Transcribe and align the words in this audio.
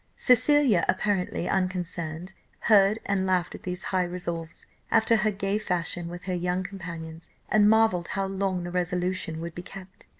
"Cecilia, 0.17 0.83
apparently 0.89 1.47
unconcerned, 1.47 2.33
heard 2.61 2.97
and 3.05 3.27
laughed 3.27 3.53
at 3.53 3.61
these 3.61 3.83
high 3.83 4.01
resolves, 4.03 4.65
after 4.89 5.17
her 5.17 5.29
gay 5.29 5.59
fashion 5.59 6.07
with 6.07 6.23
her 6.23 6.33
young 6.33 6.63
companions, 6.63 7.29
and 7.49 7.69
marvelled 7.69 8.07
how 8.07 8.25
long 8.25 8.63
the 8.63 8.71
resolution 8.71 9.39
would 9.41 9.53
be 9.53 9.61
kept. 9.61 10.07